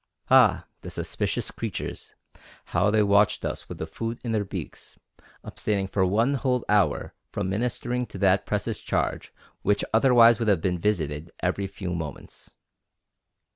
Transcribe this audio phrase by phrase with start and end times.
[0.31, 2.11] Ah, the suspicious creatures,
[2.73, 4.97] how they watched us with the food in their beaks,
[5.43, 10.59] abstaining for one whole hour from ministering to that precious charge which otherwise would have
[10.59, 12.55] been visited every few moments!